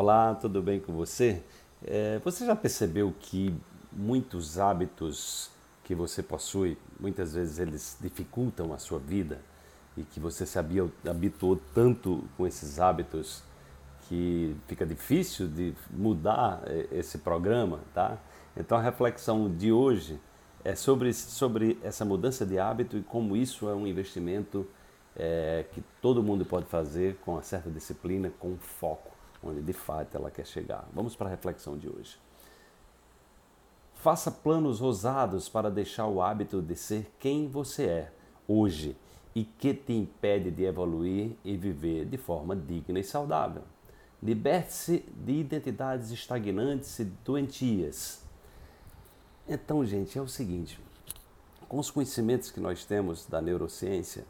[0.00, 1.42] Olá, tudo bem com você?
[1.84, 3.52] É, você já percebeu que
[3.92, 5.50] muitos hábitos
[5.82, 9.40] que você possui, muitas vezes eles dificultam a sua vida
[9.96, 13.42] e que você se habituou tanto com esses hábitos
[14.02, 18.18] que fica difícil de mudar é, esse programa, tá?
[18.56, 20.20] Então a reflexão de hoje
[20.64, 24.64] é sobre, sobre essa mudança de hábito e como isso é um investimento
[25.16, 30.16] é, que todo mundo pode fazer com uma certa disciplina, com foco onde de fato
[30.16, 30.88] ela quer chegar.
[30.92, 32.18] Vamos para a reflexão de hoje.
[33.94, 38.12] Faça planos ousados para deixar o hábito de ser quem você é
[38.46, 38.96] hoje
[39.34, 43.62] e que te impede de evoluir e viver de forma digna e saudável.
[44.22, 48.22] Liberte-se de identidades estagnantes e doentias.
[49.48, 50.80] Então, gente, é o seguinte:
[51.68, 54.24] com os conhecimentos que nós temos da neurociência,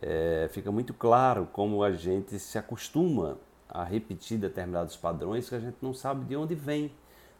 [0.00, 3.36] é, fica muito claro como a gente se acostuma
[3.72, 6.92] a repetir determinados padrões que a gente não sabe de onde vem.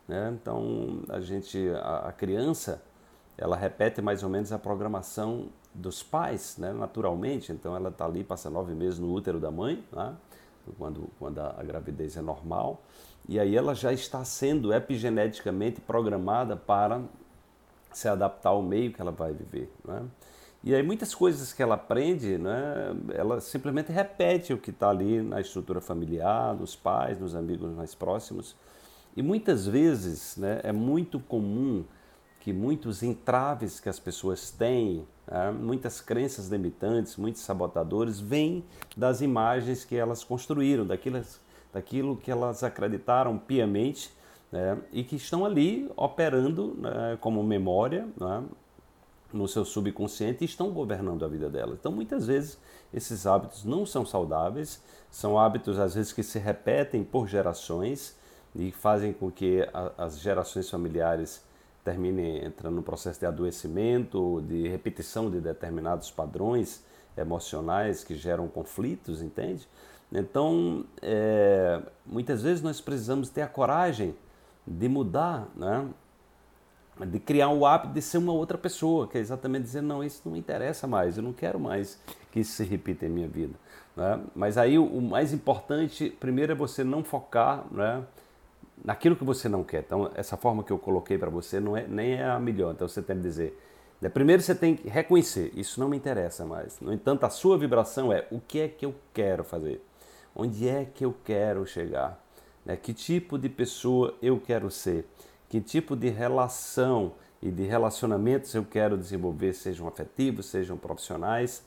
[0.07, 0.37] Né?
[0.41, 2.83] Então, a gente, a, a, criança,
[3.37, 6.73] ela repete mais ou menos a programação dos pais, né?
[6.73, 7.53] naturalmente.
[7.53, 10.15] Então, ela está ali, passa nove meses no útero da mãe, né?
[10.79, 12.83] quando, quando a, a gravidez é normal.
[13.29, 17.03] E aí ela já está sendo epigeneticamente programada para
[17.93, 19.73] se adaptar ao meio que ela vai viver.
[19.85, 20.03] Né?
[20.63, 25.23] E aí muitas coisas que ela aprende, né, ela simplesmente repete o que está ali
[25.23, 28.55] na estrutura familiar, nos pais, nos amigos mais próximos.
[29.17, 31.83] E muitas vezes né, é muito comum
[32.41, 38.63] que muitos entraves que as pessoas têm, né, muitas crenças limitantes, muitos sabotadores, vêm
[38.95, 41.23] das imagens que elas construíram, daquilo,
[41.73, 44.13] daquilo que elas acreditaram piamente
[44.53, 48.45] né, e que estão ali operando né, como memória, né,
[49.33, 51.79] no seu subconsciente e estão governando a vida delas.
[51.79, 52.59] Então, muitas vezes,
[52.93, 58.17] esses hábitos não são saudáveis, são hábitos, às vezes, que se repetem por gerações
[58.55, 61.45] e fazem com que a, as gerações familiares
[61.85, 66.85] terminem entrando no processo de adoecimento, de repetição de determinados padrões
[67.17, 69.67] emocionais que geram conflitos, entende?
[70.13, 74.15] Então, é, muitas vezes nós precisamos ter a coragem
[74.67, 75.89] de mudar, né?
[77.07, 80.23] De criar o hábito de ser uma outra pessoa, que é exatamente dizer, não, isso
[80.25, 82.01] não me interessa mais, eu não quero mais
[82.31, 83.55] que isso se repita em minha vida.
[83.97, 84.21] Né?
[84.35, 88.03] Mas aí o mais importante, primeiro é você não focar né,
[88.85, 89.81] naquilo que você não quer.
[89.81, 92.73] Então, essa forma que eu coloquei para você não é, nem é a melhor.
[92.73, 93.59] Então, você tem que dizer,
[94.01, 96.81] né, primeiro você tem que reconhecer, isso não me interessa mais.
[96.81, 99.85] No entanto, a sua vibração é, o que é que eu quero fazer?
[100.35, 102.23] Onde é que eu quero chegar?
[102.65, 102.77] Né?
[102.77, 105.07] Que tipo de pessoa eu quero ser?
[105.51, 107.13] Que tipo de relação
[107.43, 111.63] e de relacionamentos eu quero desenvolver, sejam afetivos, sejam profissionais,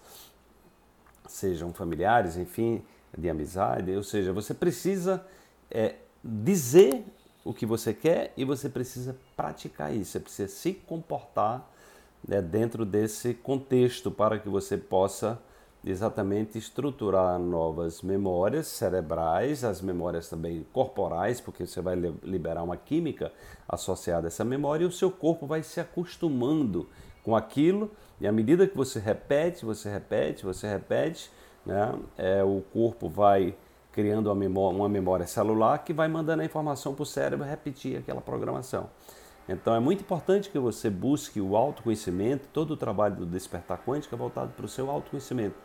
[1.27, 2.81] sejam familiares, enfim,
[3.15, 3.91] de amizade.
[3.91, 5.25] Ou seja, você precisa
[5.69, 7.03] é, dizer
[7.43, 11.69] o que você quer e você precisa praticar isso, você precisa se comportar
[12.25, 15.41] né, dentro desse contexto para que você possa
[15.85, 23.31] exatamente estruturar novas memórias cerebrais, as memórias também corporais, porque você vai liberar uma química
[23.67, 26.87] associada a essa memória e o seu corpo vai se acostumando
[27.23, 31.29] com aquilo e à medida que você repete, você repete, você repete,
[31.65, 33.55] né, é, o corpo vai
[33.91, 37.97] criando uma memória, uma memória celular que vai mandando a informação para o cérebro repetir
[37.97, 38.89] aquela programação.
[39.47, 44.15] Então é muito importante que você busque o autoconhecimento, todo o trabalho do despertar quântico
[44.15, 45.55] é voltado para o seu autoconhecimento,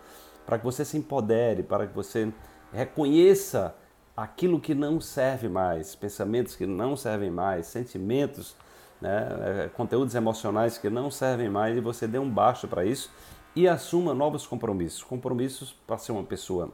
[0.44, 2.32] para que você se empodere, para que você
[2.72, 3.74] reconheça
[4.16, 8.56] aquilo que não serve mais, pensamentos que não servem mais, sentimentos,
[9.00, 9.28] né,
[9.64, 13.10] é, conteúdos emocionais que não servem mais e você dê um baixo para isso
[13.54, 15.04] e assuma novos compromissos.
[15.04, 16.70] Compromissos para ser uma pessoa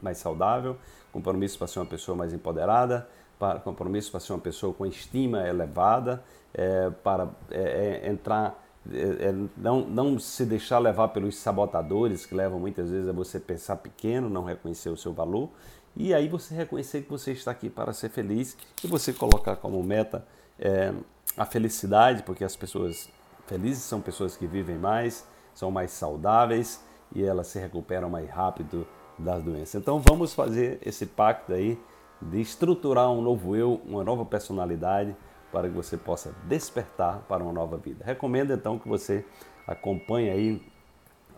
[0.00, 0.76] mais saudável,
[1.12, 5.46] compromissos para ser uma pessoa mais empoderada, para compromisso para ser uma pessoa com estima
[5.46, 6.22] elevada,
[6.52, 12.34] é, para é, é entrar, é, é, não, não se deixar levar pelos sabotadores que
[12.34, 15.50] levam muitas vezes a você pensar pequeno, não reconhecer o seu valor,
[15.96, 19.82] e aí você reconhecer que você está aqui para ser feliz e você colocar como
[19.82, 20.24] meta
[20.58, 20.92] é,
[21.36, 23.08] a felicidade, porque as pessoas
[23.46, 26.80] felizes são pessoas que vivem mais, são mais saudáveis
[27.14, 28.86] e elas se recuperam mais rápido
[29.18, 29.74] das doenças.
[29.74, 31.78] Então vamos fazer esse pacto aí
[32.20, 35.14] de estruturar um novo eu, uma nova personalidade,
[35.52, 38.04] para que você possa despertar para uma nova vida.
[38.04, 39.24] Recomendo então que você
[39.66, 40.62] acompanhe aí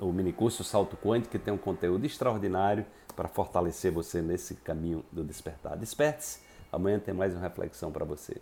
[0.01, 5.23] o minicurso Salto Quântico, que tem um conteúdo extraordinário para fortalecer você nesse caminho do
[5.23, 5.77] despertar.
[5.77, 6.41] Desperte-se,
[6.73, 8.41] amanhã tem mais uma reflexão para você.